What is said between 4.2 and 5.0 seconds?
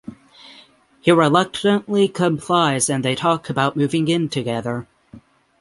together.